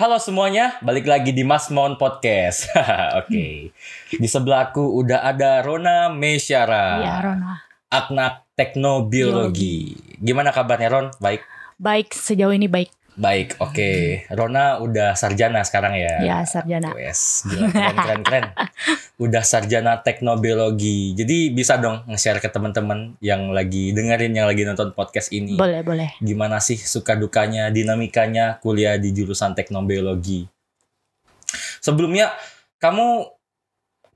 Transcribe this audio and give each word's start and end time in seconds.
Halo 0.00 0.16
semuanya, 0.16 0.80
balik 0.80 1.04
lagi 1.04 1.28
di 1.28 1.44
Mas 1.44 1.68
Mon 1.68 2.00
Podcast. 2.00 2.72
Oke. 3.20 3.68
Di 4.08 4.24
sebelahku 4.24 4.80
udah 4.80 5.28
ada 5.28 5.60
Rona 5.60 6.08
Mesyara. 6.08 7.04
Iya, 7.04 7.14
Rona. 7.20 7.60
Aknak 7.92 8.48
Teknobiologi. 8.56 9.92
Gimana 10.16 10.56
kabarnya 10.56 10.88
Ron? 10.88 11.06
Baik. 11.20 11.44
Baik, 11.76 12.16
sejauh 12.16 12.56
ini 12.56 12.64
baik. 12.64 12.88
Baik, 13.20 13.60
oke. 13.60 14.24
Rona 14.32 14.80
udah 14.80 15.12
sarjana 15.12 15.60
sekarang 15.60 15.92
ya. 15.92 16.24
Ya, 16.24 16.38
sarjana. 16.48 16.96
Wes, 16.96 17.44
gila, 17.44 17.68
keren, 17.68 17.96
keren, 18.00 18.22
keren. 18.24 18.44
Udah 19.28 19.44
sarjana 19.44 20.00
teknobiologi. 20.00 21.12
Jadi 21.12 21.52
bisa 21.52 21.76
dong 21.76 22.00
nge-share 22.08 22.40
ke 22.40 22.48
teman-teman 22.48 23.20
yang 23.20 23.52
lagi 23.52 23.92
dengerin, 23.92 24.32
yang 24.32 24.48
lagi 24.48 24.64
nonton 24.64 24.96
podcast 24.96 25.28
ini. 25.36 25.60
Boleh, 25.60 25.84
boleh. 25.84 26.16
Gimana 26.24 26.64
sih 26.64 26.80
suka 26.80 27.12
dukanya, 27.12 27.68
dinamikanya 27.68 28.56
kuliah 28.64 28.96
di 28.96 29.12
jurusan 29.12 29.52
teknobiologi? 29.52 30.48
Sebelumnya, 31.84 32.32
kamu 32.80 33.28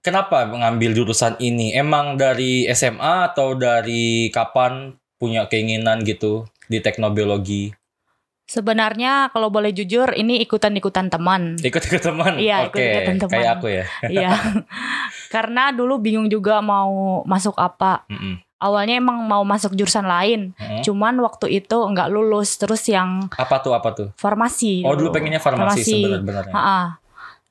kenapa 0.01 0.49
mengambil 0.49 0.97
jurusan 0.97 1.37
ini? 1.45 1.77
Emang 1.77 2.17
dari 2.17 2.65
SMA 2.73 3.37
atau 3.37 3.53
dari 3.53 4.33
kapan 4.33 4.97
punya 5.21 5.45
keinginan 5.45 6.01
gitu 6.09 6.49
di 6.73 6.81
teknobiologi? 6.81 7.84
Sebenarnya 8.45 9.29
kalau 9.29 9.49
boleh 9.49 9.71
jujur 9.71 10.13
ini 10.13 10.37
ikutan-ikutan 10.39 11.09
teman. 11.09 11.57
Ikut-ikut 11.59 12.03
teman? 12.03 12.37
Iya, 12.37 12.69
Oke, 12.69 12.77
ikut-ikutan 12.77 13.17
teman. 13.19 13.33
kayak 13.33 13.51
aku 13.55 13.67
ya. 13.69 13.85
Iya. 14.05 14.31
Karena 15.35 15.71
dulu 15.71 15.97
bingung 15.97 16.29
juga 16.29 16.61
mau 16.61 17.25
masuk 17.25 17.57
apa. 17.57 18.05
Mm-mm. 18.07 18.45
Awalnya 18.57 18.97
emang 18.97 19.21
mau 19.21 19.43
masuk 19.43 19.73
jurusan 19.73 20.05
lain. 20.05 20.53
Mm-mm. 20.55 20.81
Cuman 20.81 21.17
waktu 21.19 21.53
itu 21.55 21.75
nggak 21.75 22.09
lulus 22.09 22.57
terus 22.57 22.85
yang 22.85 23.29
Apa 23.31 23.61
tuh, 23.61 23.73
apa 23.73 23.93
tuh? 23.93 24.09
farmasi. 24.15 24.85
Oh, 24.85 24.93
dulu 24.93 25.11
pengennya 25.11 25.41
farmasi, 25.41 25.81
Farmasi. 25.83 26.01
sebenarnya. 26.15 26.55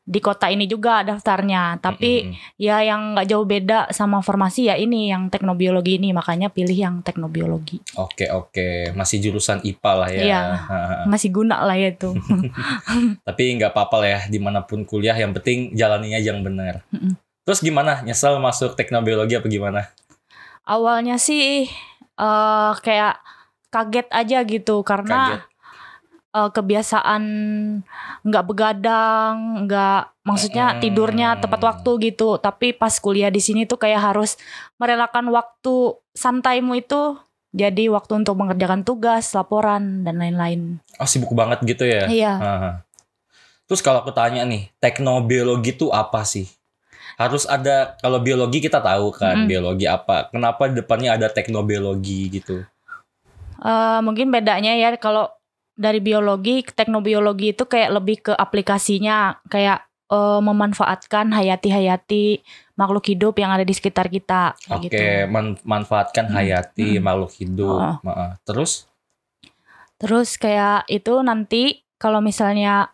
Di 0.04 0.20
kota 0.20 0.52
ini 0.52 0.68
juga 0.68 1.00
daftarnya, 1.00 1.80
tapi 1.80 2.28
Mm-mm. 2.28 2.60
ya 2.60 2.84
yang 2.84 3.16
nggak 3.16 3.24
jauh 3.24 3.48
beda 3.48 3.88
sama 3.96 4.20
farmasi 4.20 4.68
ya 4.68 4.76
ini 4.76 5.08
yang 5.08 5.32
teknobiologi 5.32 5.96
ini, 5.96 6.12
makanya 6.12 6.52
pilih 6.52 6.76
yang 6.76 7.00
teknobiologi. 7.00 7.80
Oke, 7.96 8.28
oke. 8.28 8.92
Masih 9.00 9.24
jurusan 9.24 9.64
IPA 9.64 9.92
lah 9.96 10.10
ya. 10.12 10.24
Iya. 10.28 10.42
Masih 11.08 11.32
guna 11.32 11.64
lah 11.64 11.80
ya 11.80 11.96
itu. 11.96 12.12
Tapi 13.28 13.44
nggak 13.56 13.72
apa-apa 13.72 13.96
lah 14.04 14.10
ya, 14.12 14.20
di 14.28 14.44
mana 14.44 14.68
pun 14.68 14.84
kuliah, 14.84 15.16
yang 15.16 15.32
penting 15.32 15.72
jalaninya 15.72 16.20
yang 16.20 16.44
benar. 16.44 16.84
Mm-mm. 16.92 17.16
Terus 17.48 17.64
gimana? 17.64 18.04
Nyesel 18.04 18.44
masuk 18.44 18.76
teknobiologi 18.76 19.40
apa 19.40 19.48
gimana? 19.48 19.88
Awalnya 20.68 21.16
sih 21.16 21.72
eh 22.20 22.72
kayak 22.84 23.24
kaget 23.72 24.08
aja 24.12 24.38
gitu 24.44 24.84
karena 24.86 25.18
Kaget. 25.40 25.42
Eh, 26.34 26.50
kebiasaan 26.50 27.24
nggak 28.26 28.46
begadang, 28.50 29.64
nggak 29.70 30.26
maksudnya 30.26 30.82
tidurnya 30.82 31.38
tepat 31.38 31.62
waktu 31.62 32.12
gitu. 32.12 32.42
Tapi 32.42 32.74
pas 32.74 32.94
kuliah 32.98 33.30
di 33.30 33.40
sini 33.40 33.70
tuh 33.70 33.78
kayak 33.78 34.14
harus 34.14 34.36
merelakan 34.82 35.30
waktu 35.30 35.96
santaimu 36.18 36.78
itu 36.78 37.18
jadi 37.54 37.86
waktu 37.94 38.26
untuk 38.26 38.34
mengerjakan 38.34 38.82
tugas, 38.82 39.30
laporan 39.38 40.02
dan 40.02 40.18
lain-lain. 40.18 40.82
Oh, 40.98 41.06
sibuk 41.06 41.38
banget 41.38 41.62
gitu 41.62 41.86
ya? 41.86 42.10
Iya. 42.10 42.34
Ha-ha. 42.42 42.72
Terus 43.70 43.86
kalau 43.86 44.02
aku 44.02 44.10
tanya 44.10 44.42
nih, 44.44 44.74
teknobiologi 44.82 45.78
itu 45.78 45.94
apa 45.94 46.26
sih? 46.26 46.50
Harus 47.14 47.46
ada, 47.46 47.94
kalau 48.02 48.18
biologi 48.18 48.58
kita 48.58 48.82
tahu 48.82 49.14
kan, 49.14 49.46
Mm-mm. 49.46 49.50
biologi 49.54 49.86
apa. 49.86 50.34
Kenapa 50.34 50.66
di 50.66 50.82
depannya 50.82 51.14
ada 51.14 51.30
teknobiologi 51.30 52.42
gitu? 52.42 52.66
Eh, 53.62 54.00
mungkin 54.02 54.34
bedanya 54.34 54.74
ya 54.74 54.90
kalau 54.98 55.30
dari 55.74 56.00
biologi, 56.00 56.62
teknobiologi 56.62 57.58
itu 57.58 57.66
kayak 57.66 57.90
lebih 57.98 58.18
ke 58.30 58.34
aplikasinya, 58.34 59.42
kayak 59.50 59.86
eh, 60.14 60.42
memanfaatkan 60.46 61.34
hayati-hayati 61.34 62.46
makhluk 62.78 63.10
hidup 63.10 63.34
yang 63.42 63.50
ada 63.50 63.66
di 63.66 63.74
sekitar 63.74 64.14
kita. 64.14 64.54
Oke, 64.70 64.90
gitu. 64.90 65.02
man- 65.30 65.58
manfaatkan 65.66 66.30
Hmm. 66.30 66.36
hayati 66.38 66.98
Hmm. 66.98 67.02
makhluk 67.02 67.32
hidup. 67.34 68.02
Oh. 68.06 68.32
Terus? 68.46 68.86
Terus 69.98 70.36
kayak 70.38 70.86
itu 70.92 71.14
nanti 71.24 71.82
kalau 71.98 72.22
misalnya 72.22 72.94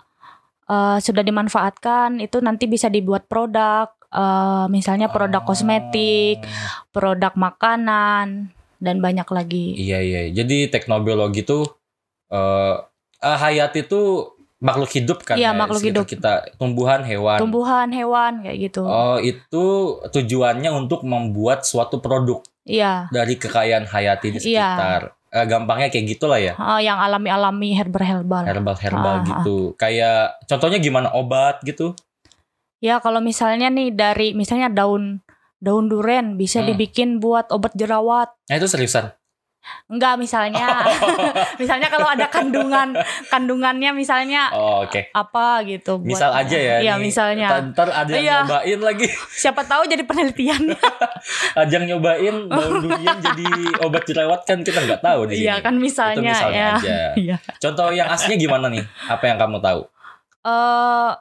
eh, 0.70 1.02
sudah 1.02 1.26
dimanfaatkan, 1.26 2.22
itu 2.22 2.46
nanti 2.46 2.70
bisa 2.70 2.94
dibuat 2.94 3.26
produk, 3.26 3.90
eh, 4.14 4.66
misalnya 4.70 5.10
produk 5.10 5.42
kosmetik, 5.42 6.46
Oh. 6.46 6.48
produk 6.94 7.34
makanan, 7.34 8.54
dan 8.80 8.96
banyak 9.04 9.26
lagi. 9.28 9.76
Iya 9.76 10.00
iya. 10.00 10.22
Jadi 10.32 10.72
teknobiologi 10.72 11.42
itu 11.42 11.66
eh 12.30 12.76
ah, 13.20 13.38
hayat 13.42 13.76
itu 13.76 14.30
makhluk 14.60 14.92
hidup 14.92 15.24
kan? 15.24 15.40
Iya, 15.40 15.52
ya, 15.52 15.58
makhluk 15.58 15.80
sekitar 15.82 16.04
hidup. 16.04 16.06
Kita 16.08 16.34
tumbuhan, 16.60 17.02
hewan. 17.04 17.40
Tumbuhan, 17.40 17.88
hewan 17.92 18.44
kayak 18.44 18.58
gitu. 18.60 18.84
Oh 18.84 19.16
itu 19.18 19.66
tujuannya 20.12 20.68
untuk 20.70 21.08
membuat 21.08 21.64
suatu 21.64 22.00
produk 22.00 22.44
Iya. 22.68 23.08
dari 23.10 23.40
kekayaan 23.40 23.88
hayati 23.88 24.36
di 24.36 24.40
Iya. 24.44 24.68
sekitar. 24.76 25.02
Eh, 25.30 25.46
gampangnya 25.46 25.94
kayak 25.94 26.06
gitulah 26.10 26.42
ya. 26.42 26.58
Eh, 26.58 26.82
yang 26.84 26.98
alami-alami 26.98 27.78
herbal-herbal. 27.78 28.44
Herbal-herbal 28.50 29.16
Ah, 29.16 29.22
ah. 29.22 29.28
gitu. 29.30 29.58
Kayak 29.78 30.42
contohnya 30.50 30.82
gimana 30.82 31.14
obat 31.14 31.62
gitu? 31.64 31.94
Ya 32.80 32.98
kalau 33.00 33.20
misalnya 33.20 33.68
nih 33.68 33.92
dari 33.92 34.32
misalnya 34.34 34.72
daun 34.72 35.20
daun 35.60 35.92
duren 35.92 36.40
bisa 36.40 36.64
Hmm. 36.64 36.72
dibikin 36.72 37.20
buat 37.20 37.52
obat 37.52 37.76
jerawat. 37.76 38.32
Nah 38.48 38.56
itu 38.56 38.68
seriusan. 38.68 39.12
Enggak 39.86 40.16
misalnya 40.16 40.66
misalnya 41.62 41.88
kalau 41.88 42.08
ada 42.08 42.26
kandungan 42.26 42.96
kandungannya 43.28 43.92
misalnya 43.92 44.50
Oh, 44.50 44.82
Oke. 44.82 45.12
apa 45.12 45.62
gitu 45.64 45.98
buat- 45.98 46.10
Misal 46.10 46.32
aja 46.32 46.58
ya. 46.58 46.76
Iya, 46.80 46.94
misalnya. 46.96 47.70
Ntar- 47.70 47.92
ada 47.92 48.10
yang 48.10 48.24
Iya. 48.24 48.38
nyobain 48.44 48.80
lagi. 48.82 49.08
Siapa 49.30 49.62
tahu 49.64 49.86
jadi 49.86 50.04
penelitian. 50.04 50.74
Ajang 51.62 51.84
nyobain 51.86 52.36
daun 52.46 52.74
durian 52.82 53.18
jadi 53.20 53.46
obat 53.80 54.04
jerawat 54.04 54.42
kan 54.44 54.62
kita 54.62 54.80
nggak 54.80 55.02
tahu 55.02 55.28
di 55.28 55.34
sini. 55.36 55.46
Iya 55.46 55.56
kan 55.60 55.76
misalnya, 55.76 56.16
Itu 56.16 56.24
misalnya 56.26 56.60
ya. 56.60 56.74
aja. 56.76 56.98
Iya. 57.20 57.36
Contoh 57.60 57.88
yang 57.90 58.08
aslinya 58.08 58.38
gimana 58.40 58.66
nih? 58.70 58.84
Apa 59.06 59.24
yang 59.26 59.38
kamu 59.38 59.60
tahu? 59.60 59.82
Eh 60.42 61.12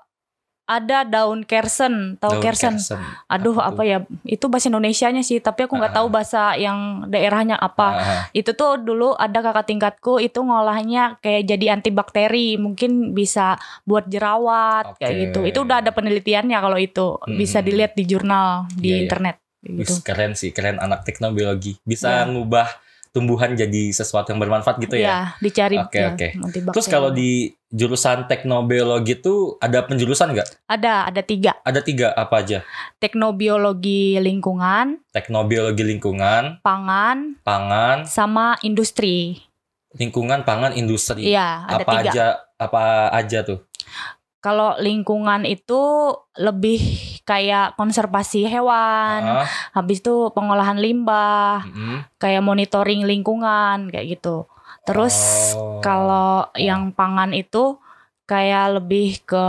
ada 0.69 1.01
daun 1.03 1.43
kersen, 1.43 2.21
tahu 2.21 2.37
Daun 2.37 2.45
kersen? 2.45 2.77
kersen. 2.77 3.01
Aduh 3.27 3.57
Apa 3.57 3.73
apa, 3.73 3.83
ya? 3.83 3.99
Itu 4.23 4.47
bahasa 4.47 4.69
Indonesianya 4.69 5.23
sih, 5.23 5.41
tapi 5.41 5.65
aku 5.65 5.75
nggak 5.75 5.91
Ah. 5.91 5.99
tahu 5.99 6.07
bahasa 6.09 6.53
yang 6.55 6.77
daerahnya 7.09 7.57
apa. 7.57 7.89
Ah, 7.91 8.23
itu 8.31 8.53
tuh 8.53 8.77
dulu 8.77 9.17
ada 9.17 9.41
kakak 9.41 9.65
tingkatku 9.67 10.21
itu 10.21 10.37
ngolahnya 10.39 11.17
kayak 11.19 11.49
jadi 11.49 11.67
antibakteri 11.73 12.55
mungkin 12.55 13.11
bisa 13.11 13.57
buat 13.83 14.05
jerawat 14.07 14.95
kayak 14.95 15.09
Oke. 15.09 15.21
gitu 15.25 15.41
itu 15.47 15.59
udah 15.59 15.81
ada 15.81 15.91
penelitiannya 15.91 16.59
kalau 16.59 16.77
itu 16.77 17.07
bisa 17.31 17.59
Hmm. 17.59 17.67
dilihat 17.67 17.93
di 17.93 18.05
jurnal 18.05 18.69
di 18.71 18.85
Iya, 18.85 18.93
iya. 18.93 19.03
internet 19.03 19.37
kayak 19.59 19.73
Wis, 19.75 19.89
gitu 19.89 19.95
keren 20.05 20.33
sih, 20.35 20.51
keren 20.51 20.77
anak 20.77 21.03
teknobiologi. 21.03 21.81
Bisa 21.83 22.23
Iya. 22.23 22.29
ngubah 22.29 22.69
tumbuhan 23.11 23.53
jadi 23.53 23.91
sesuatu 23.91 24.31
yang 24.31 24.41
bermanfaat 24.41 24.77
gitu 24.79 24.97
ya. 24.97 25.09
ya 25.09 25.19
dicari 25.39 25.77
Oke, 25.77 25.99
ya, 25.99 26.13
oke. 26.15 26.29
antibakteri. 26.39 26.75
Terus 26.75 26.87
kalau 26.87 27.11
di 27.11 27.31
jurusan 27.69 28.25
teknobiologi 28.25 29.21
itu 29.21 29.61
ada 29.61 29.85
penjurusan 29.85 30.33
nggak? 30.33 30.49
ada 30.65 31.05
ada 31.05 31.21
tiga 31.21 31.53
Ada 31.63 31.85
tiga 31.85 32.17
apa 32.17 32.41
aja? 32.41 32.65
teknobiologi 32.97 34.17
lingkungan 34.17 35.05
Teknobiologi 35.13 35.85
lingkungan, 35.85 36.65
pangan 36.65 37.37
pangan, 37.45 38.09
sama 38.09 38.57
industri 38.65 39.37
lingkungan, 39.93 40.45
pangan, 40.45 40.73
industri. 40.73 41.29
iya 41.29 41.65
ada 41.65 41.85
apa 41.85 41.93
tiga 41.97 42.11
aja? 42.13 42.27
Apa 42.59 42.83
aja 43.15 43.39
tuh? 43.47 43.68
Kalau 44.39 44.79
lingkungan 44.79 45.43
itu 45.43 46.15
lebih 46.39 46.79
kayak 47.27 47.75
konservasi 47.75 48.47
hewan 48.47 49.43
Ah, 49.43 49.47
habis 49.75 49.99
itu 49.99 50.31
pengolahan 50.33 50.79
limbah 50.79 51.67
mm-mm. 51.67 52.07
kayak 52.17 52.41
monitoring 52.41 53.03
lingkungan 53.05 53.91
kayak 53.91 54.19
gitu. 54.19 54.47
Terus 54.87 55.17
Oh. 55.59 55.83
kalau 55.85 56.49
yang 56.57 56.95
pangan 56.95 57.35
itu 57.37 57.77
kayak 58.25 58.81
lebih 58.81 59.21
ke 59.27 59.47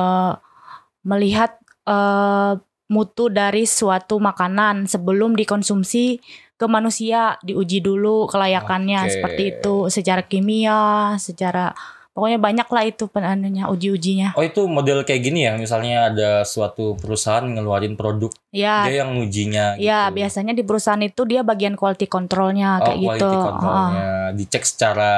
melihat 1.06 1.56
eh, 1.88 2.54
mutu 2.90 3.30
dari 3.30 3.70
suatu 3.70 4.18
makanan 4.18 4.90
sebelum 4.90 5.38
dikonsumsi 5.38 6.20
ke 6.60 6.66
manusia, 6.68 7.40
diuji 7.40 7.80
dulu 7.80 8.28
kelayakannya 8.28 9.08
Oke. 9.08 9.12
seperti 9.16 9.44
itu 9.56 9.76
secara 9.88 10.22
kimia, 10.28 11.16
secara 11.16 11.72
pokoknya 12.20 12.44
banyak 12.44 12.68
lah 12.68 12.84
itu 12.84 13.08
penanunya 13.08 13.72
uji-ujinya. 13.72 14.36
Oh 14.36 14.44
itu 14.44 14.68
model 14.68 15.08
kayak 15.08 15.24
gini 15.24 15.48
ya, 15.48 15.56
misalnya 15.56 16.12
ada 16.12 16.44
suatu 16.44 17.00
perusahaan 17.00 17.48
ngeluarin 17.48 17.96
produk, 17.96 18.36
Ya, 18.50 18.82
dia 18.84 19.06
yang 19.06 19.14
ngujinya. 19.14 19.78
ya 19.78 20.10
gitu. 20.10 20.16
biasanya 20.18 20.54
di 20.54 20.66
perusahaan 20.66 20.98
itu 21.00 21.22
dia 21.24 21.42
bagian 21.42 21.74
quality 21.74 22.06
controlnya 22.06 22.78
Oh, 22.78 22.84
kayak 22.84 22.98
quality 23.00 23.22
gitu. 23.22 23.46
controlnya 23.46 24.08
dicek 24.32 24.64
secara 24.64 25.12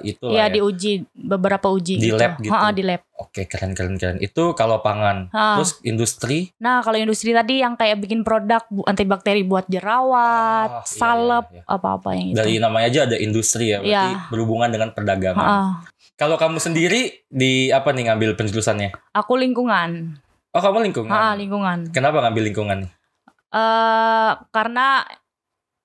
itu 0.00 0.24
Iya 0.26 0.36
lah 0.38 0.48
ya. 0.48 0.54
diuji 0.54 0.92
beberapa 1.12 1.68
uji 1.68 1.94
Di 1.94 2.08
gitu. 2.08 2.16
lab 2.16 2.32
gitu. 2.38 2.48
Ha-ha, 2.50 2.72
di 2.72 2.80
lab. 2.80 3.04
Oke 3.14 3.44
keren 3.44 3.72
keren 3.72 3.94
keren. 3.94 4.16
Itu 4.16 4.52
kalau 4.54 4.80
pangan. 4.80 5.28
Ha. 5.28 5.60
Terus 5.60 5.76
industri. 5.82 6.56
Nah 6.56 6.80
kalau 6.80 6.96
industri 6.96 7.30
tadi 7.30 7.60
yang 7.60 7.76
kayak 7.76 8.00
bikin 8.00 8.20
produk 8.20 8.60
antibakteri 8.84 9.42
buat 9.42 9.68
jerawat, 9.68 10.68
Ah, 10.70 10.80
iya, 10.80 10.88
salep, 10.88 11.44
iya, 11.46 11.56
iya. 11.58 11.62
apa-apa 11.66 12.08
yang 12.12 12.26
itu. 12.28 12.36
Dari 12.38 12.52
namanya 12.56 12.86
aja 12.86 13.00
ada 13.04 13.16
industri 13.18 13.70
ya, 13.70 13.78
berarti 13.78 13.92
Iya. 14.10 14.24
berhubungan 14.28 14.68
dengan 14.68 14.88
perdagangan. 14.90 15.36
Ha-ha. 15.38 15.84
Kalau 16.14 16.36
kamu 16.36 16.56
sendiri 16.58 17.00
di 17.26 17.68
apa 17.68 17.92
nih 17.92 18.04
ngambil 18.06 18.36
penjurusannya? 18.36 18.92
Aku 19.10 19.36
lingkungan. 19.36 20.16
Oh, 20.50 20.58
kamu 20.60 20.82
lingkungan. 20.84 21.12
Ah, 21.12 21.34
lingkungan. 21.34 21.78
Kenapa 21.90 22.20
ngambil 22.20 22.44
lingkungan? 22.44 22.80
eh 23.50 24.30
karena 24.54 25.02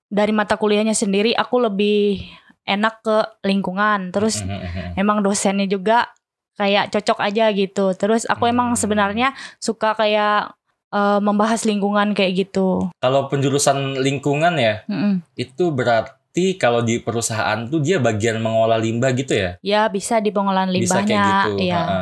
dari 0.06 0.30
mata 0.30 0.54
kuliahnya 0.54 0.94
sendiri 0.94 1.34
aku 1.34 1.58
lebih 1.60 2.22
enak 2.62 3.02
ke 3.02 3.16
lingkungan. 3.42 4.10
Terus 4.10 4.38
Mhm, 4.40 4.54
mhm. 4.56 4.86
emang 4.96 5.18
dosennya 5.18 5.66
juga 5.66 6.06
kayak 6.54 6.90
cocok 6.90 7.18
aja 7.20 7.50
gitu. 7.50 7.90
Terus 7.92 8.22
aku 8.24 8.46
emang 8.46 8.70
Hmm. 8.70 8.78
sebenarnya 8.78 9.28
suka 9.58 9.94
kayak 9.94 10.54
eh, 10.88 11.18
membahas 11.18 11.66
lingkungan 11.66 12.14
kayak 12.14 12.46
gitu. 12.46 12.86
Kalau 12.96 13.26
penjurusan 13.26 13.98
lingkungan 13.98 14.54
ya, 14.54 14.86
Mm-mm. 14.86 15.18
itu 15.34 15.68
berarti 15.68 16.14
kalau 16.54 16.80
di 16.80 16.98
perusahaan 16.98 17.66
tuh 17.66 17.82
dia 17.82 17.98
bagian 17.98 18.38
mengolah 18.38 18.78
limbah 18.78 19.10
gitu 19.10 19.34
ya? 19.34 19.50
Ya 19.60 19.90
bisa 19.90 20.18
di 20.18 20.30
pengolahan 20.30 20.70
Bisa 20.70 21.02
limbahnya. 21.02 21.04
kayak 21.04 21.26
gitu. 21.26 21.52
Ha-ha. 21.68 21.98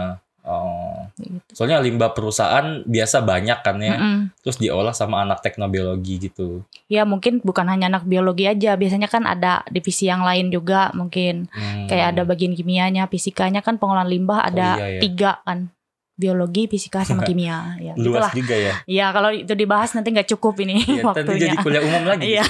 Oh. 1.14 1.22
Gitu. 1.22 1.52
Soalnya 1.55 1.78
limbah 1.78 2.11
perusahaan 2.11 2.82
biasa 2.82 3.22
banyak 3.22 3.58
kan 3.62 3.76
ya, 3.78 3.94
Mm-mm. 3.94 4.34
terus 4.43 4.58
diolah 4.58 4.90
sama 4.90 5.22
anak 5.22 5.46
teknobiologi 5.46 6.19
gitu. 6.19 6.66
Ya 6.90 7.06
mungkin 7.06 7.38
bukan 7.46 7.70
hanya 7.70 7.87
anak 7.87 8.02
biologi 8.02 8.50
aja. 8.50 8.75
Biasanya 8.75 9.06
kan 9.06 9.22
ada 9.22 9.62
divisi 9.70 10.11
yang 10.11 10.26
lain 10.26 10.50
juga 10.50 10.90
mungkin. 10.90 11.46
Hmm. 11.55 11.87
Kayak 11.87 12.19
ada 12.19 12.22
bagian 12.26 12.58
kimianya, 12.58 13.06
fisikanya 13.06 13.62
kan 13.62 13.78
pengolahan 13.78 14.11
limbah 14.11 14.43
ada 14.43 14.75
iya, 14.82 14.99
iya. 14.99 15.00
tiga 15.00 15.38
kan. 15.46 15.70
Biologi, 16.14 16.70
fisika, 16.70 17.02
sama 17.02 17.22
kimia. 17.28 17.78
Ya, 17.78 17.94
luas 17.99 18.31
gitulah. 18.31 18.32
juga 18.34 18.55
ya. 18.58 18.75
Ya 18.87 19.06
kalau 19.14 19.31
itu 19.34 19.55
dibahas 19.55 19.94
nanti 19.94 20.14
nggak 20.14 20.31
cukup 20.34 20.58
ini 20.62 20.82
nanti 20.82 21.02
waktunya. 21.02 21.50
jadi 21.50 21.56
kuliah 21.62 21.82
umum 21.82 22.02
lagi. 22.06 22.38
Iya. 22.38 22.44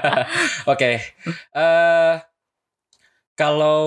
Oke. 0.72 1.00
Eh 1.52 2.31
kalau 3.32 3.86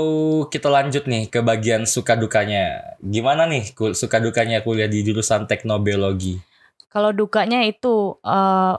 kita 0.50 0.68
lanjut 0.68 1.06
nih 1.06 1.30
ke 1.30 1.39
bagian 1.45 1.86
suka 1.86 2.18
dukanya. 2.18 2.97
Gimana 3.00 3.45
nih 3.45 3.71
suka 3.94 4.18
dukanya 4.18 4.65
kuliah 4.65 4.89
di 4.89 5.06
jurusan 5.06 5.45
teknobiologi? 5.45 6.42
Kalau 6.89 7.12
dukanya 7.12 7.62
itu 7.68 8.18
eh, 8.24 8.75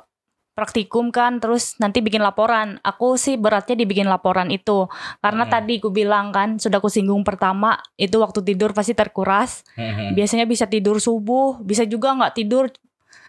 praktikum 0.56 1.12
kan, 1.12 1.36
terus 1.36 1.76
nanti 1.76 2.00
bikin 2.00 2.24
laporan. 2.24 2.80
Aku 2.80 3.20
sih 3.20 3.36
beratnya 3.36 3.76
dibikin 3.76 4.08
laporan 4.08 4.48
itu, 4.48 4.88
karena 5.20 5.44
Hmm. 5.44 5.52
tadi 5.52 5.76
aku 5.76 5.92
bilang 5.92 6.32
kan, 6.32 6.56
sudah 6.56 6.80
aku 6.80 6.88
singgung 6.88 7.28
pertama, 7.28 7.76
itu 8.00 8.16
waktu 8.16 8.40
tidur 8.40 8.72
pasti 8.72 8.96
terkuras. 8.96 9.68
Mhm. 9.76 10.16
Biasanya 10.16 10.48
bisa 10.48 10.64
tidur 10.64 10.96
subuh, 10.96 11.60
bisa 11.60 11.84
juga 11.84 12.16
nggak 12.16 12.32
tidur, 12.40 12.72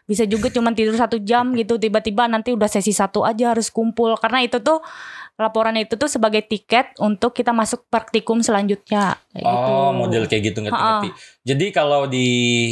bisa 0.07 0.23
juga 0.23 0.47
cuma 0.47 0.71
tidur 0.71 0.95
satu 0.95 1.19
jam 1.19 1.51
gitu. 1.53 1.75
Tiba-tiba 1.75 2.25
nanti 2.25 2.55
udah 2.55 2.65
sesi 2.65 2.95
satu 2.95 3.27
aja 3.27 3.51
harus 3.51 3.67
kumpul, 3.67 4.15
karena 4.15 4.41
itu 4.41 4.57
tuh 4.57 4.79
laporan 5.37 5.77
itu 5.77 5.93
tuh 5.93 6.09
sebagai 6.09 6.41
tiket 6.41 6.97
untuk 6.97 7.29
kita 7.29 7.53
masuk 7.53 7.85
praktikum 7.91 8.41
selanjutnya. 8.41 9.19
Kayak 9.29 9.43
gitu. 9.45 9.69
Oh, 9.69 9.91
model 9.93 10.23
kayak 10.25 10.43
gitu 10.49 10.59
ngerti-ngerti. 10.65 11.09
Jadi 11.45 11.65
kalau 11.69 12.09
di 12.09 12.27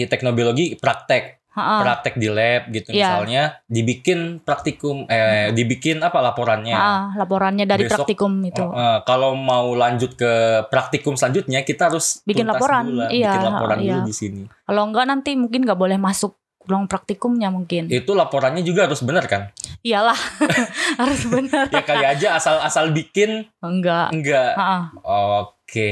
teknobiologi 0.10 0.74
praktek, 0.74 1.46
Ha-ha. 1.56 1.86
praktek 1.86 2.18
di 2.18 2.28
lab 2.28 2.68
gitu 2.68 2.90
Iya. 2.92 3.22
misalnya, 3.22 3.44
dibikin 3.64 4.42
praktikum 4.42 5.06
eh 5.08 5.54
dibikin 5.54 6.02
apa 6.02 6.20
laporannya. 6.20 6.74
Ah, 6.76 7.14
laporannya 7.16 7.64
dari 7.64 7.86
Besok- 7.86 8.04
praktikum 8.04 8.44
itu. 8.44 8.66
Eh, 8.66 9.00
kalau 9.06 9.38
mau 9.38 9.72
lanjut 9.72 10.18
ke 10.18 10.32
praktikum 10.68 11.14
selanjutnya 11.16 11.62
kita 11.62 11.88
harus 11.88 12.20
Bikin 12.26 12.44
laporan, 12.44 12.84
dulu 12.90 13.08
iya, 13.08 13.30
bikin 13.30 13.44
laporan 13.46 13.78
iya. 13.80 13.94
dulu 13.94 14.00
di 14.10 14.16
sini. 14.18 14.42
Kalau 14.66 14.84
enggak 14.90 15.06
nanti 15.06 15.38
mungkin 15.38 15.64
nggak 15.64 15.80
boleh 15.80 15.96
masuk 15.96 16.36
ruang 16.66 16.86
praktikumnya 16.86 17.48
mungkin. 17.48 17.88
Itu 17.88 18.14
laporannya 18.14 18.62
juga 18.62 18.90
harus 18.90 19.02
benar 19.02 19.26
kan? 19.26 19.54
Iyalah, 19.82 20.18
harus 21.02 21.22
benar. 21.26 21.70
Ya 21.70 21.82
kali 21.82 22.06
aja 22.06 22.28
asal-asal 22.36 22.90
bikin 22.90 23.46
Enggak. 23.62 24.10
enggak. 24.12 24.54
Oke, 25.02 25.92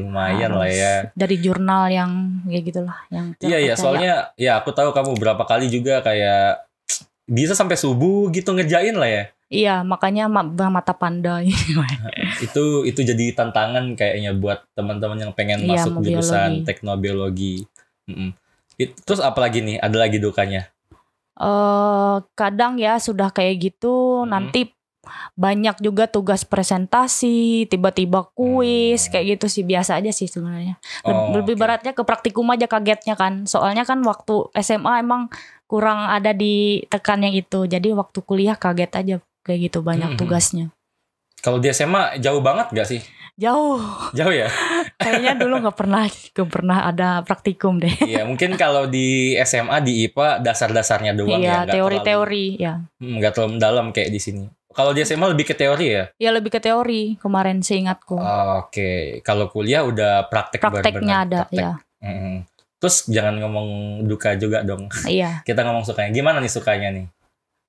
lumayan 0.00 0.52
lah 0.52 0.64
Harus 0.64 0.76
ya. 0.76 0.94
Dari 1.12 1.36
jurnal 1.38 1.88
yang 1.88 2.10
kayak 2.44 2.64
gitulah, 2.64 2.98
yang 3.08 3.32
Iya 3.40 3.58
iya, 3.58 3.74
soalnya 3.74 4.32
ya 4.34 4.60
aku 4.60 4.72
tahu 4.72 4.92
kamu 4.92 5.16
berapa 5.16 5.44
kali 5.44 5.68
juga 5.68 6.00
kayak 6.00 6.64
bisa 7.24 7.56
sampai 7.56 7.76
subuh 7.76 8.28
gitu 8.28 8.52
ngerjain 8.52 8.96
lah 8.96 9.08
ya. 9.08 9.24
Iya, 9.48 9.74
makanya 9.80 10.26
ma- 10.26 10.44
mata 10.68 10.92
panda 10.92 11.38
Itu 12.44 12.82
itu 12.82 13.00
jadi 13.00 13.32
tantangan 13.32 13.94
kayaknya 13.94 14.32
buat 14.34 14.64
teman-teman 14.74 15.20
yang 15.20 15.32
pengen 15.32 15.64
Iya, 15.64 15.84
masuk 15.84 16.00
jurusan 16.02 16.50
biologi. 16.60 16.66
teknobiologi. 16.66 17.54
Mm-mm. 18.04 18.30
It- 18.76 18.98
terus 19.02 19.18
apa 19.18 19.38
lagi 19.38 19.60
nih? 19.60 19.78
Ada 19.78 19.96
lagi 19.98 20.18
dukanya? 20.18 20.70
eh 21.34 22.16
kadang 22.38 22.78
ya 22.78 22.94
sudah 22.96 23.34
kayak 23.34 23.58
gitu 23.58 24.22
Hmm. 24.22 24.30
nanti 24.30 24.70
banyak 25.34 25.82
juga 25.82 26.06
tugas 26.06 26.46
presentasi, 26.46 27.66
tiba-tiba 27.66 28.30
kuis 28.32 29.04
Hmm. 29.04 29.10
kayak 29.12 29.26
gitu 29.36 29.46
sih 29.50 29.64
biasa 29.66 29.98
aja 29.98 30.14
sih 30.14 30.30
sebenarnya. 30.30 30.78
Oh, 31.02 31.34
Lebih 31.34 31.58
oke. 31.58 31.60
beratnya 31.60 31.92
ke 31.92 32.00
praktikum 32.00 32.46
aja 32.48 32.64
kagetnya 32.64 33.18
kan. 33.18 33.44
Soalnya 33.44 33.82
kan 33.82 34.00
waktu 34.00 34.46
SMA 34.54 35.02
emang 35.02 35.26
kurang 35.66 36.06
ada 36.06 36.30
di 36.30 36.86
tekannya 36.86 37.34
itu. 37.34 37.66
Jadi 37.66 37.90
waktu 37.92 38.18
kuliah 38.22 38.54
kaget 38.54 38.92
aja 38.94 39.16
kayak 39.42 39.68
gitu 39.68 39.82
banyak 39.82 40.14
Mhm. 40.14 40.18
tugasnya. 40.18 40.66
Kalau 41.42 41.58
di 41.58 41.68
SMA 41.68 42.16
jauh 42.16 42.40
banget 42.40 42.70
gak 42.70 42.88
sih? 42.88 43.02
Jauh. 43.34 43.82
Jauh 44.14 44.30
ya? 44.30 44.46
Kayaknya 45.02 45.34
dulu 45.34 45.54
nggak 45.58 45.74
pernah 45.76 46.06
nggak 46.06 46.50
pernah 46.50 46.78
ada 46.86 47.08
praktikum 47.26 47.82
deh. 47.82 47.90
Iya, 48.00 48.22
mungkin 48.22 48.54
kalau 48.54 48.86
di 48.86 49.34
SMA 49.42 49.82
di 49.82 50.06
IPA 50.06 50.38
dasar-dasarnya 50.38 51.12
doang 51.18 51.42
ya, 51.42 51.42
Iya, 51.42 51.54
nggak 51.66 51.74
teori-teori 51.74 52.46
ya. 52.62 52.74
hmm, 53.02 53.14
nggak 53.18 53.32
terlalu 53.34 53.50
mendalam 53.58 53.86
kayak 53.90 54.10
di 54.14 54.20
sini. 54.22 54.44
Kalau 54.70 54.90
di 54.90 55.02
SMA 55.02 55.30
lebih 55.30 55.46
ke 55.46 55.54
teori 55.54 55.86
ya? 55.86 56.04
Ya 56.18 56.30
lebih 56.30 56.50
ke 56.50 56.58
teori 56.58 57.14
kemarin 57.18 57.62
seingatku. 57.62 58.18
Oke, 58.58 59.22
kalau 59.22 59.46
kuliah 59.46 59.82
udah 59.82 60.26
praktek 60.26 60.58
Prakteknya 60.58 60.82
benar-benar 60.90 61.18
ada 61.22 61.40
praktek. 61.46 61.58
ya. 61.58 61.72
Mm-mm. 62.02 62.36
Terus 62.78 62.96
jangan 63.06 63.34
ngomong 63.38 63.68
duka 64.04 64.34
juga 64.34 64.66
dong. 64.66 64.90
Iya. 65.06 65.40
Kita 65.48 65.62
ngomong 65.62 65.86
sukanya. 65.86 66.10
Gimana 66.10 66.42
nih 66.42 66.50
sukanya 66.50 66.90
nih? 66.90 67.06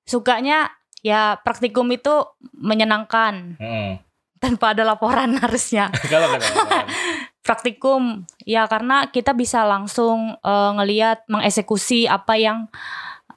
Sukanya 0.03 0.69
ya 1.01 1.37
praktikum 1.37 1.85
itu 1.89 2.25
menyenangkan 2.53 3.57
Mm-mm. 3.57 4.01
Tanpa 4.45 4.77
ada 4.77 4.85
laporan 4.85 5.33
harusnya. 5.43 5.89
kalau. 6.05 6.37
Praktikum 7.45 8.25
ya 8.41 8.65
karena 8.65 9.05
kita 9.07 9.33
bisa 9.33 9.65
langsung 9.65 10.33
eh, 10.35 10.71
ngelihat 10.73 11.25
mengeksekusi 11.25 12.05
apa 12.05 12.33
yang 12.35 12.65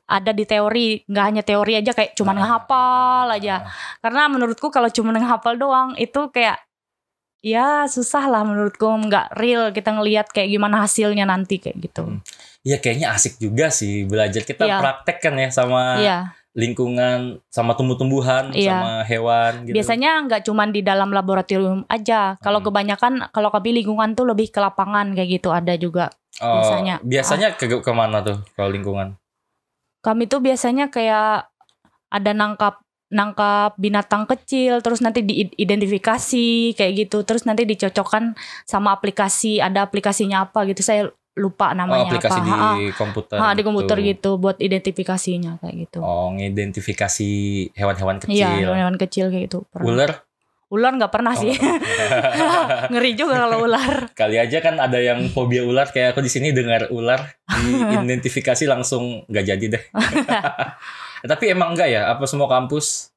ada 0.09 0.33
di 0.33 0.49
teori, 0.49 1.05
nggak 1.05 1.25
hanya 1.29 1.43
teori 1.45 1.77
aja 1.77 1.93
kayak 1.93 2.17
cuman 2.17 2.41
ngehafal 2.41 3.29
aja. 3.29 3.69
Karena 4.01 4.25
menurutku 4.25 4.73
kalau 4.73 4.89
cuma 4.89 5.13
ngehafal 5.13 5.61
doang 5.61 5.93
itu 6.01 6.33
kayak 6.33 6.57
ya 7.39 7.85
susah 7.85 8.25
lah 8.27 8.43
menurutku 8.43 8.89
nggak 8.89 9.37
real 9.37 9.69
kita 9.71 9.93
ngelihat 9.93 10.33
kayak 10.33 10.49
gimana 10.49 10.81
hasilnya 10.83 11.29
nanti 11.29 11.61
kayak 11.61 11.77
gitu. 11.85 12.09
Hmm. 12.09 12.25
Iya 12.65 12.81
kayaknya 12.81 13.13
asik 13.13 13.37
juga 13.37 13.69
sih 13.69 14.09
belajar. 14.09 14.43
Kita 14.43 14.65
Iya. 14.65 14.81
praktek 14.81 15.17
kan 15.21 15.35
ya 15.37 15.49
sama 15.53 16.01
Iya, 16.01 16.19
lingkungan, 16.59 17.39
sama 17.47 17.79
tumbuh-tumbuhan, 17.79 18.51
Iya. 18.51 18.75
sama 18.83 18.91
hewan 19.07 19.63
gitu. 19.63 19.79
biasanya 19.79 20.27
nggak 20.27 20.43
cuman 20.43 20.75
di 20.75 20.83
dalam 20.83 21.15
laboratorium 21.15 21.87
aja. 21.87 22.35
Kalau 22.43 22.59
Hmm. 22.59 22.67
kebanyakan 22.67 23.13
kalau 23.31 23.55
kami 23.55 23.79
lingkungan 23.79 24.19
tuh 24.19 24.27
lebih 24.27 24.51
ke 24.51 24.59
lapangan 24.59 25.15
kayak 25.15 25.39
gitu 25.39 25.55
ada 25.55 25.79
juga. 25.79 26.11
Oh, 26.43 26.59
biasanya. 26.59 26.99
biasanya 27.01 27.49
ke 27.55 27.71
ke 27.71 27.93
mana 27.95 28.19
tuh 28.21 28.43
kalau 28.59 28.75
lingkungan? 28.75 29.15
Kami 30.03 30.27
tuh 30.27 30.43
biasanya 30.43 30.91
kayak 30.91 31.47
ada 32.11 32.31
nangkap 32.35 32.83
nangkap 33.09 33.73
binatang 33.81 34.29
kecil 34.29 34.85
terus 34.85 35.01
nanti 35.01 35.25
diidentifikasi 35.25 36.77
kayak 36.77 36.93
gitu 37.09 37.25
terus 37.25 37.49
nanti 37.49 37.65
dicocokkan 37.65 38.37
sama 38.69 38.93
aplikasi 38.93 39.65
ada 39.65 39.81
aplikasinya 39.81 40.45
apa 40.45 40.69
gitu 40.69 40.85
saya 40.85 41.09
lupa 41.39 41.71
Oh, 41.71 41.79
namanya 41.79 42.11
aplikasi 42.11 42.35
apa 42.35 42.45
di 42.45 42.53
Ha-ha. 42.53 42.73
komputer. 42.93 43.37
Ha, 43.37 43.47
di 43.53 43.63
komputer 43.63 43.97
gitu. 43.97 44.09
gitu 44.11 44.31
buat 44.37 44.57
identifikasinya 44.59 45.57
kayak 45.57 45.75
gitu 45.81 45.99
Oh, 45.99 46.29
ngidentifikasi 46.33 47.31
hewan-hewan 47.73 48.19
kecil. 48.19 48.35
iya 48.35 48.75
hewan 48.77 48.97
kecil 48.97 49.31
kayak 49.31 49.47
gitu 49.47 49.63
pernah. 49.69 49.87
Ular? 49.89 50.13
ular 50.69 50.93
nggak 50.93 51.09
pernah 51.09 51.33
Oh, 51.33 51.41
sih 51.41 51.57
ngeri 52.93 53.15
juga 53.15 53.41
kalau 53.41 53.65
ular 53.65 54.13
Kali 54.13 54.37
aja 54.37 54.61
kan 54.61 54.77
ada 54.77 54.99
yang 54.99 55.25
fobia 55.29 55.65
ular 55.65 55.89
kayak 55.89 56.13
aku 56.13 56.21
di 56.21 56.29
sini 56.29 56.53
dengar 56.53 56.91
ular 56.91 57.25
diidentifikasi 57.49 58.69
langsung 58.69 59.25
nggak 59.25 59.45
jadi 59.47 59.65
deh. 59.71 59.85
Tapi 61.25 61.45
emang 61.49 61.73
enggak 61.73 61.89
ya? 61.89 62.03
Apa 62.09 62.25
semua 62.25 62.47
kampus 62.47 63.11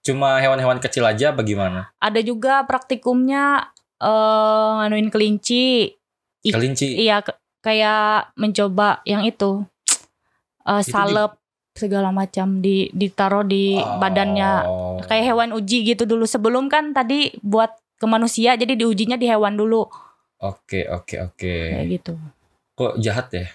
cuma 0.00 0.38
hewan-hewan 0.38 0.78
kecil 0.78 1.02
aja 1.02 1.30
bagaimana? 1.30 1.90
ada 1.98 2.22
juga 2.22 2.62
praktikumnya 2.62 3.66
eh 3.98 4.70
nganuin 4.78 5.10
kelinci 5.10 5.90
Kelinci. 6.44 6.94
iya 6.96 7.18
ke- 7.18 7.34
kayak 7.66 8.30
mencoba 8.34 9.02
yang 9.02 9.26
itu 9.26 9.66
eh 10.64 10.78
Itu 10.78 10.86
di- 10.86 10.92
salep 10.92 11.32
segala 11.74 12.08
macam 12.08 12.62
di 12.62 12.88
ditaruh 12.90 13.42
di 13.42 13.74
badannya 13.76 14.50
Oh. 14.64 14.96
kayak 15.02 15.24
hewan 15.26 15.50
uji 15.52 15.84
gitu 15.84 16.06
dulu 16.06 16.24
sebelum 16.24 16.70
kan 16.70 16.94
tadi 16.94 17.34
buat 17.42 17.68
ke 17.96 18.06
manusia 18.06 18.54
jadi 18.54 18.72
diujinya 18.72 19.18
di 19.18 19.26
hewan 19.26 19.52
dulu 19.52 19.84
Oke, 20.38 20.84
oke, 20.86 21.16
oke. 21.26 21.52
kayak 21.66 21.88
gitu 21.90 22.14
Kok 22.72 23.00
jahat 23.00 23.32
ya? 23.32 23.48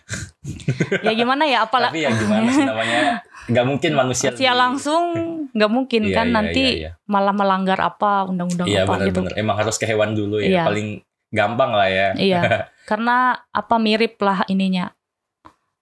ya 1.06 1.14
gimana 1.14 1.46
ya 1.46 1.62
apalah 1.62 1.90
Tapi 1.90 2.02
ya 2.02 2.10
gimana 2.12 2.50
sih 2.50 2.62
namanya? 2.62 3.22
Nggak 3.46 3.66
mungkin 3.68 3.92
manusia. 3.94 4.30
manusia 4.30 4.52
langsung 4.52 5.04
nggak 5.52 5.72
mungkin 5.72 6.02
Iya, 6.04 6.16
kan 6.16 6.26
iya, 6.26 6.34
nanti 6.34 6.64
iya, 6.66 6.78
iya. 6.80 6.92
malah 7.06 7.30
melanggar 7.30 7.78
apa 7.80 8.26
undang-undang 8.26 8.66
Iya 8.66 8.82
apa 8.84 8.98
gitu 9.00 9.22
benar-benar. 9.22 9.34
Emang 9.38 9.56
harus 9.56 9.78
ke 9.78 9.86
hewan 9.86 10.14
dulu 10.14 10.42
ya. 10.42 10.50
Iya. 10.52 10.64
Paling 10.66 11.06
gampang 11.32 11.72
lah 11.74 11.88
ya. 11.90 12.08
Iya. 12.14 12.42
Karena 12.90 13.40
apa 13.50 13.76
mirip 13.80 14.20
lah 14.20 14.44
ininya. 14.52 14.92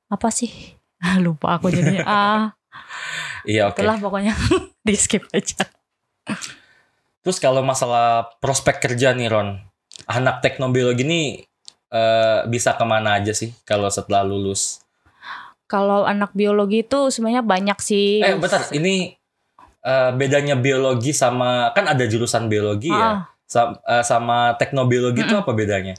Apa 0.07 0.29
sih? 0.29 0.49
Lupa 1.25 1.57
aku 1.57 1.73
jadinya. 1.73 2.05
Ah, 2.15 2.43
Iya 3.49 3.73
oke. 3.73 3.81
itulah 3.81 3.97
pokoknya. 3.97 4.33
Di 4.85 4.93
skip 4.93 5.25
aja. 5.33 5.65
Terus 7.19 7.41
kalau 7.41 7.65
masalah 7.65 8.29
prospek 8.39 8.77
kerja 8.79 9.11
nih 9.17 9.27
Ron, 9.27 9.57
anak 10.05 10.39
teknobiologi 10.45 11.03
ini 11.03 11.21
eh, 11.89 12.39
bisa 12.45 12.77
ke 12.77 12.85
mana 12.85 13.17
aja 13.17 13.33
sih 13.33 13.51
kalau 13.65 13.89
setelah 13.89 14.21
lulus? 14.23 14.85
Kalau 15.65 16.05
anak 16.05 16.33
biologi 16.37 16.85
itu 16.85 17.09
sebenarnya 17.09 17.41
banyak 17.41 17.77
sih. 17.81 18.21
Eh 18.21 18.37
bentar, 18.37 18.69
ini 18.73 19.17
eh, 19.81 20.11
bedanya 20.13 20.53
biologi 20.55 21.11
sama 21.11 21.73
kan 21.73 21.89
ada 21.89 22.05
jurusan 22.05 22.45
biologi 22.47 22.93
ya, 22.93 23.25
Ah, 23.49 23.51
Sa- 23.51 23.81
eh, 23.81 24.03
sama 24.05 24.53
teknobiologi 24.61 25.25
itu 25.25 25.33
apa 25.33 25.51
bedanya? 25.57 25.97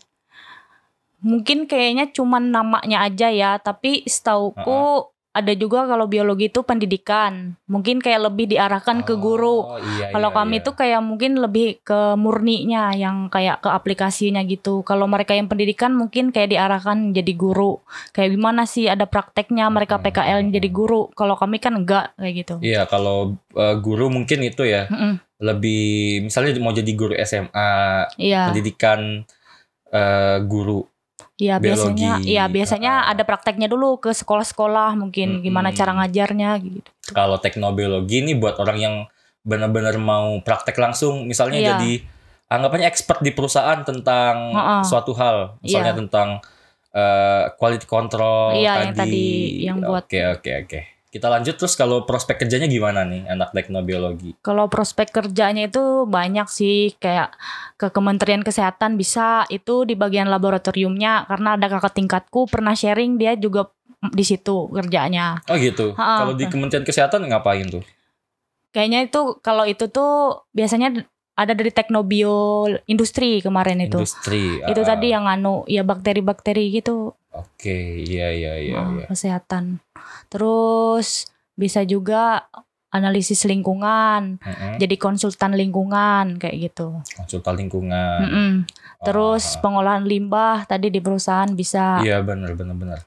mungkin 1.20 1.68
kayaknya 1.68 2.08
cuman 2.16 2.48
namanya 2.48 3.04
aja 3.04 3.28
ya, 3.28 3.60
tapi 3.60 4.08
setauku 4.08 5.09
ada 5.30 5.54
juga 5.54 5.86
kalau 5.86 6.10
biologi 6.10 6.50
itu 6.50 6.66
pendidikan. 6.66 7.54
Mungkin 7.70 8.02
kayak 8.02 8.26
lebih 8.26 8.50
diarahkan 8.50 9.06
ke 9.06 9.14
guru. 9.14 9.62
Oh, 9.62 9.78
iya, 9.78 10.10
Kalau 10.10 10.34
iya, 10.34 10.36
kami 10.42 10.56
iya. 10.58 10.66
tuh 10.66 10.74
kayak 10.74 11.00
mungkin 11.06 11.38
lebih 11.38 11.78
ke 11.86 12.18
murninya 12.18 12.90
yang 12.98 13.30
kayak 13.30 13.62
ke 13.62 13.70
aplikasinya 13.70 14.42
gitu. 14.42 14.82
Kalau 14.82 15.06
mereka 15.06 15.38
yang 15.38 15.46
pendidikan 15.46 15.94
mungkin 15.94 16.34
kayak 16.34 16.50
diarahkan 16.50 17.14
jadi 17.14 17.32
guru. 17.38 17.78
Kayak 18.10 18.34
gimana 18.34 18.66
sih 18.66 18.90
ada 18.90 19.06
prakteknya 19.06 19.70
mereka 19.70 20.02
Hmm. 20.02 20.10
PKL 20.10 20.38
jadi 20.50 20.68
guru. 20.74 21.14
Kalau 21.14 21.38
kami 21.38 21.62
kan 21.62 21.78
enggak 21.78 22.10
kayak 22.18 22.34
gitu. 22.34 22.54
Iya, 22.58 22.90
kalau 22.90 23.38
eh, 23.54 23.76
guru 23.78 24.10
mungkin 24.10 24.42
itu 24.42 24.66
ya 24.66 24.90
Mm-mm. 24.90 25.22
lebih 25.38 25.82
misalnya 26.26 26.58
mau 26.58 26.74
jadi 26.74 26.90
guru 26.98 27.14
SMA, 27.22 27.70
Iya, 28.18 28.50
pendidikan 28.50 29.22
eh, 29.94 30.38
guru. 30.42 30.82
Iya 31.40 31.56
biasanya, 31.56 32.20
iya 32.20 32.44
biasanya 32.46 33.08
Ah. 33.08 33.10
ada 33.10 33.24
prakteknya 33.24 33.66
dulu 33.66 33.96
ke 33.96 34.12
sekolah-sekolah 34.12 34.92
mungkin 34.94 35.40
gimana 35.40 35.72
Mm-mm. 35.72 35.78
cara 35.80 35.92
ngajarnya 35.96 36.50
gitu. 36.60 36.90
Kalau 37.10 37.40
teknobiologi 37.40 38.20
ini 38.20 38.36
buat 38.36 38.60
orang 38.60 38.76
yang 38.76 38.94
benar-benar 39.40 39.96
mau 39.96 40.36
praktek 40.38 40.76
langsung, 40.76 41.24
misalnya 41.24 41.58
Iya. 41.58 41.68
jadi 41.74 41.92
anggapannya 42.46 42.84
expert 42.84 43.24
di 43.24 43.32
perusahaan 43.32 43.80
tentang 43.80 44.52
Ha-ha. 44.52 44.76
suatu 44.84 45.16
hal, 45.16 45.56
misalnya 45.60 45.96
Iya. 45.96 46.00
tentang 46.04 46.28
eh, 46.90 47.44
quality 47.54 47.86
control 47.86 48.50
Iya, 48.52 48.82
yang 48.82 48.98
tadi 48.98 49.26
yang 49.62 49.78
buat- 49.78 50.10
Oke, 50.10 50.26
oke, 50.28 50.50
oke. 50.66 50.80
Kita 51.10 51.26
lanjut 51.26 51.58
terus 51.58 51.74
kalau 51.74 52.06
prospek 52.06 52.46
kerjanya 52.46 52.70
gimana 52.70 53.02
nih 53.02 53.26
anak 53.26 53.50
teknobiologi? 53.50 54.38
Kalau 54.46 54.70
prospek 54.70 55.10
kerjanya 55.10 55.66
itu 55.66 56.06
banyak 56.06 56.46
sih 56.46 56.94
kayak 57.02 57.34
ke 57.74 57.90
Kementerian 57.90 58.46
Kesehatan 58.46 58.94
bisa 58.94 59.42
itu 59.50 59.82
di 59.82 59.98
bagian 59.98 60.30
laboratoriumnya 60.30 61.26
karena 61.26 61.58
ada 61.58 61.66
kakak 61.66 61.98
tingkatku 61.98 62.46
pernah 62.46 62.78
sharing 62.78 63.18
dia 63.18 63.34
juga 63.34 63.74
di 64.14 64.22
situ 64.22 64.70
kerjanya. 64.70 65.42
Oh 65.50 65.58
gitu. 65.58 65.98
Kalau 65.98 66.38
di 66.38 66.46
Kementerian 66.46 66.86
Kesehatan 66.86 67.26
ngapain 67.26 67.66
tuh? 67.66 67.82
Kayaknya 68.70 69.10
itu 69.10 69.42
kalau 69.42 69.66
itu 69.66 69.90
tuh 69.90 70.46
biasanya 70.54 70.94
ada 71.34 71.52
dari 71.58 71.74
teknobio 71.74 72.70
industri 72.86 73.42
kemarin 73.42 73.82
itu. 73.82 73.98
Industri. 73.98 74.62
Itu 74.62 74.80
ah. 74.84 74.88
tadi 74.94 75.10
yang 75.10 75.26
anu 75.26 75.66
ya 75.66 75.82
bakteri-bakteri 75.82 76.70
gitu 76.70 77.18
Oke, 77.30 78.02
iya 78.02 78.34
iya 78.34 78.52
iya 78.58 78.74
ah, 78.78 78.90
iya. 78.98 79.06
kesehatan. 79.06 79.78
Terus 80.26 81.30
bisa 81.54 81.86
juga 81.86 82.50
analisis 82.90 83.46
lingkungan, 83.46 84.42
Mm-mm. 84.42 84.82
jadi 84.82 84.98
konsultan 84.98 85.54
lingkungan 85.54 86.42
kayak 86.42 86.70
gitu. 86.70 86.98
Konsultan 87.14 87.54
lingkungan. 87.62 88.18
Mm-mm. 88.26 88.50
Terus 89.06 89.54
Ah, 89.56 89.62
pengolahan 89.62 90.02
limbah 90.02 90.66
tadi 90.66 90.90
di 90.90 90.98
perusahaan 90.98 91.48
bisa, 91.54 92.02
Iya 92.02 92.18
benar 92.26 92.58
benar 92.58 92.74
benar. 92.76 93.00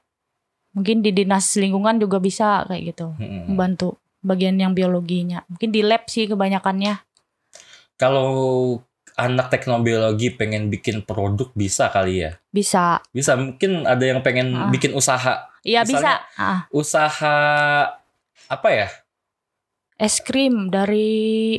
mungkin 0.74 1.06
di 1.06 1.14
dinas 1.14 1.54
lingkungan 1.60 2.00
juga 2.00 2.18
bisa 2.18 2.64
kayak 2.66 2.96
gitu, 2.96 3.12
Mm-mm. 3.20 3.52
membantu 3.52 4.00
bagian 4.24 4.56
yang 4.56 4.72
biologinya. 4.72 5.44
Mungkin 5.52 5.70
di 5.70 5.84
lab 5.84 6.08
sih 6.08 6.32
kebanyakannya. 6.32 7.04
Kalau 8.00 8.32
anak 9.16 9.50
teknobiologi 9.50 10.34
pengen 10.34 10.68
bikin 10.68 11.06
produk 11.06 11.50
bisa 11.54 11.90
kali 11.90 12.26
ya? 12.26 12.32
Bisa. 12.50 13.02
Bisa 13.10 13.38
mungkin 13.38 13.86
ada 13.86 14.02
yang 14.02 14.22
pengen 14.22 14.54
Ah. 14.54 14.70
bikin 14.70 14.94
usaha. 14.94 15.50
Iya 15.64 15.88
bisa. 15.88 16.20
Ah, 16.36 16.68
Usaha 16.70 17.38
apa 18.48 18.70
ya? 18.70 18.90
es 19.94 20.20
krim 20.20 20.68
dari 20.68 21.56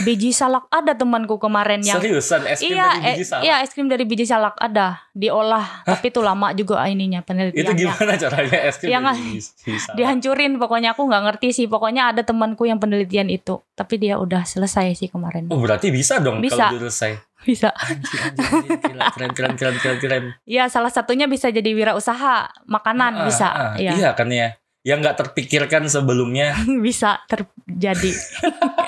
biji 0.00 0.30
salak 0.30 0.64
ada 0.68 0.92
temanku 0.92 1.36
kemarin 1.36 1.78
yang 1.78 1.96
Seriusan 1.96 2.44
es 2.44 2.58
krim 2.58 2.72
Iya, 2.72 2.88
dari 2.88 3.02
biji 3.04 3.14
eh, 3.14 3.26
salak? 3.26 3.42
iya 3.42 3.54
es 3.60 3.70
krim 3.70 3.86
dari 3.86 4.04
biji 4.04 4.24
salak 4.24 4.56
ada 4.56 4.86
diolah, 5.10 5.84
tapi 5.84 6.08
itu 6.08 6.18
lama 6.18 6.50
juga 6.50 6.82
ininya 6.84 7.20
Itu 7.20 7.28
penelitiannya. 7.28 7.76
gimana 7.76 8.12
caranya 8.16 8.58
es 8.62 8.76
krim 8.76 8.88
Ya 8.88 8.98
dari 8.98 9.20
biji 9.20 9.40
salak? 9.76 9.94
Dihancurin 9.94 10.52
pokoknya 10.56 10.92
aku 10.92 11.02
nggak 11.04 11.22
ngerti 11.24 11.48
sih. 11.50 11.66
Pokoknya 11.66 12.10
ada 12.10 12.20
temanku 12.20 12.64
yang 12.64 12.76
penelitian 12.76 13.28
itu, 13.28 13.60
tapi 13.72 13.96
dia 13.96 14.16
udah 14.16 14.42
selesai 14.42 14.94
sih 14.94 15.06
kemarin. 15.06 15.46
Oh 15.48 15.58
berarti 15.58 15.88
bisa 15.88 16.18
dong 16.18 16.38
Bisa. 16.38 16.68
kalau 16.68 16.80
selesai. 16.80 17.12
Bisa. 17.40 17.68
Anjir, 17.70 18.00
anjir, 18.24 18.48
anjir, 18.48 18.78
gila. 18.80 19.04
Keren, 19.10 19.30
keren, 19.30 19.54
keren, 19.54 19.76
keren, 19.76 19.98
keren. 19.98 20.24
Ya 20.42 20.64
salah 20.66 20.88
satunya 20.88 21.26
bisa 21.26 21.48
jadi 21.48 21.66
wirausaha 21.68 22.48
makanan 22.64 23.20
Ah, 23.20 23.24
bisa. 23.24 23.46
ah, 23.46 23.72
ya. 23.76 23.92
Iya 23.92 24.10
kan 24.16 24.32
ya. 24.32 24.56
Yang 24.80 24.98
nggak 25.00 25.16
terpikirkan 25.20 25.84
sebelumnya. 25.86 26.56
bisa 26.86 27.20
terjadi. 27.26 28.12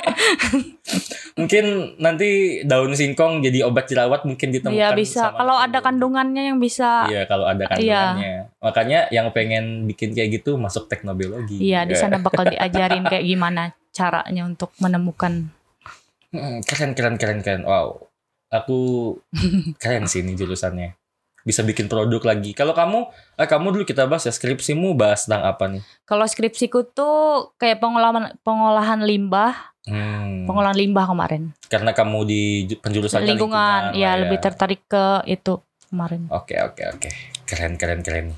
mungkin 1.36 1.94
nanti 2.00 2.60
daun 2.64 2.96
singkong 2.96 3.44
jadi 3.44 3.68
obat 3.68 3.86
jerawat 3.92 4.24
mungkin 4.24 4.48
ditemukan. 4.50 4.76
Iya 4.76 4.96
bisa. 4.96 5.36
Kalau 5.36 5.56
ada 5.60 5.78
kandungannya 5.84 6.52
yang 6.52 6.58
bisa. 6.58 7.04
Iya 7.06 7.28
kalau 7.28 7.44
ada 7.44 7.68
kandungannya. 7.68 8.48
Makanya 8.60 9.12
yang 9.12 9.30
pengen 9.36 9.84
bikin 9.84 10.16
kayak 10.16 10.40
gitu 10.40 10.56
masuk 10.56 10.88
teknobiologi. 10.88 11.60
Iya 11.60 11.84
di 11.84 11.94
sana 11.94 12.16
bakal 12.16 12.48
diajarin 12.54 13.04
kayak 13.04 13.24
gimana 13.24 13.76
caranya 13.92 14.42
untuk 14.48 14.72
menemukan. 14.80 15.52
Keren 16.64 16.92
keren 16.96 17.16
keren 17.20 17.40
keren. 17.44 17.62
Wow. 17.68 18.08
Aku 18.52 18.78
keren 19.82 20.08
sih 20.08 20.24
ini 20.24 20.32
jurusannya. 20.32 20.96
Bisa 21.46 21.62
bikin 21.62 21.86
produk 21.86 22.18
lagi. 22.26 22.50
Kalau 22.58 22.74
kamu, 22.74 23.06
eh 23.38 23.46
kamu 23.46 23.70
dulu 23.70 23.84
kita 23.86 24.10
bahas 24.10 24.26
ya 24.26 24.34
skripsimu 24.34 24.98
bahas 24.98 25.30
tentang 25.30 25.46
apa 25.46 25.70
nih? 25.70 25.82
Kalau 26.02 26.26
skripsiku 26.26 26.90
tuh 26.90 27.54
kayak 27.54 27.78
pengolahan 27.78 28.34
pengolahan 28.42 29.06
limbah, 29.06 29.54
Hmm, 29.86 30.44
pengolahan 30.44 30.74
limbah 30.74 31.06
kemarin. 31.06 31.42
karena 31.64 31.90
kamu 31.90 32.18
di 32.22 32.42
ju- 32.66 32.78
penjurusannya 32.78 33.26
lingkungan, 33.32 33.94
ya 33.94 34.10
lah 34.10 34.26
lebih 34.26 34.38
tertarik 34.40 34.82
ke 34.84 35.04
itu 35.24 35.62
kemarin. 35.86 36.26
Oke 36.28 36.58
oke 36.58 36.82
oke. 36.88 37.08
Keren 37.44 37.74
keren 37.74 38.02
keren. 38.02 38.34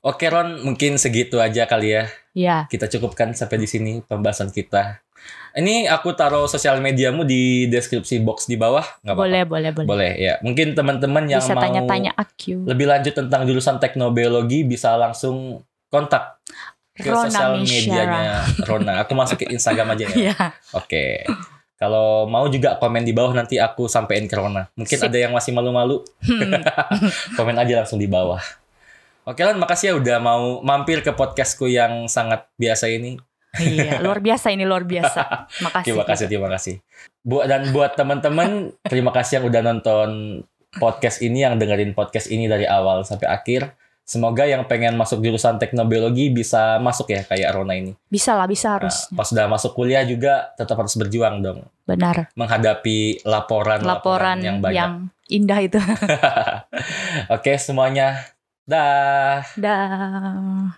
Oke 0.00 0.28
Ron, 0.28 0.60
mungkin 0.62 0.96
segitu 0.96 1.36
aja 1.38 1.64
kali 1.64 1.92
ya. 1.92 2.04
Ya, 2.32 2.56
Kita 2.66 2.84
cukupkan 2.86 3.32
sampai 3.32 3.56
di 3.56 3.66
sini 3.66 4.00
pembahasan 4.00 4.48
kita. 4.48 5.00
Ini 5.50 5.88
aku 5.88 6.12
taruh 6.12 6.46
sosial 6.46 6.78
mediamu 6.78 7.20
di 7.22 7.66
deskripsi 7.66 8.20
box 8.20 8.46
di 8.46 8.54
bawah, 8.54 8.80
nggak 9.02 9.10
apa-apa? 9.10 9.20
boleh 9.20 9.42
boleh 9.44 9.70
boleh. 9.74 9.88
Boleh 9.88 10.12
ya. 10.14 10.34
Mungkin 10.40 10.72
teman-teman 10.72 11.26
yang 11.26 11.40
Bisa 11.40 11.52
mau 11.52 11.60
tanya-tanya 11.60 12.12
aku. 12.14 12.64
lebih 12.64 12.86
lanjut 12.86 13.12
tentang 13.14 13.44
jurusan 13.44 13.76
teknobiologi 13.76 14.62
bisa 14.62 14.94
langsung 14.94 15.60
kontak 15.88 16.38
ke 17.00 17.08
Rona 17.08 17.28
sosial 17.28 17.52
medianya 17.58 18.44
Rona. 18.68 18.92
Aku 19.02 19.12
masuk 19.12 19.40
ke 19.40 19.46
Instagram 19.48 19.96
aja 19.96 20.04
ya. 20.06 20.14
Iya. 20.28 20.36
Oke. 20.72 21.24
Kalau 21.74 22.28
mau 22.28 22.44
juga 22.46 22.76
komen 22.76 23.02
di 23.02 23.16
bawah 23.16 23.32
nanti 23.32 23.56
aku 23.56 23.88
sampein 23.88 24.28
ke 24.28 24.36
Rona. 24.36 24.68
Mungkin 24.76 24.98
Sip. 25.00 25.08
ada 25.08 25.16
yang 25.16 25.32
masih 25.32 25.56
malu-malu, 25.56 26.04
Hmm. 26.20 26.60
komen 27.40 27.56
aja 27.56 27.80
langsung 27.80 27.96
di 27.96 28.04
bawah. 28.04 28.40
Oke 29.24 29.40
Lan, 29.40 29.56
makasih 29.56 29.86
ya 29.86 29.94
udah 29.96 30.16
mau 30.20 30.60
mampir 30.60 31.00
ke 31.00 31.12
podcastku 31.12 31.68
yang 31.68 32.04
sangat 32.04 32.44
biasa 32.56 32.88
ini. 32.88 33.16
iya, 33.58 33.98
luar 33.98 34.20
biasa 34.20 34.52
ini 34.52 34.62
luar 34.62 34.84
biasa. 34.84 35.48
Makasih. 35.64 35.86
Terima 35.90 36.04
kasih, 36.04 36.26
terima 36.28 36.48
kasih. 36.52 36.74
Buat 37.20 37.46
dan 37.48 37.62
buat 37.72 37.96
teman-teman, 37.96 38.70
terima 38.84 39.10
kasih 39.10 39.40
yang 39.40 39.46
udah 39.48 39.60
nonton 39.64 40.08
podcast 40.76 41.18
ini, 41.18 41.42
yang 41.42 41.56
dengerin 41.56 41.92
podcast 41.92 42.28
ini 42.28 42.44
dari 42.46 42.62
awal 42.64 43.02
sampai 43.02 43.26
akhir. 43.26 43.72
Semoga 44.10 44.42
yang 44.42 44.66
pengen 44.66 44.98
masuk 44.98 45.22
jurusan 45.22 45.54
teknobiologi 45.54 46.28
bisa 46.28 46.82
masuk 46.82 47.06
ya 47.08 47.22
kayak 47.22 47.54
Rona 47.54 47.78
ini. 47.78 47.94
Bisa 48.04 48.34
lah, 48.34 48.50
bisa 48.50 48.74
Nah, 48.74 48.82
harus. 48.82 49.06
pas 49.08 49.30
udah 49.30 49.46
masuk 49.46 49.70
kuliah 49.70 50.02
juga 50.02 50.50
tetap 50.52 50.74
harus 50.74 50.98
berjuang 50.98 51.38
dong 51.38 51.62
Benar. 51.86 52.26
menghadapi 52.34 53.22
laporan 53.22 53.78
Laporan 53.80 54.42
yang 54.42 54.58
banyak. 54.58 54.74
yang 54.74 54.92
indah 55.30 55.58
itu. 55.62 55.78
Oke 57.34 57.54
semuanya, 57.54 58.18
dah. 58.66 59.46
Dah. 59.54 60.74